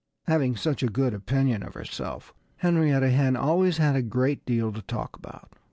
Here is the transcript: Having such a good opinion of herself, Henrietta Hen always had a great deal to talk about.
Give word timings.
Having 0.23 0.55
such 0.55 0.81
a 0.81 0.87
good 0.87 1.13
opinion 1.13 1.61
of 1.61 1.75
herself, 1.75 2.33
Henrietta 2.57 3.11
Hen 3.11 3.35
always 3.35 3.77
had 3.77 3.95
a 3.95 4.01
great 4.01 4.43
deal 4.47 4.71
to 4.73 4.81
talk 4.81 5.15
about. 5.15 5.53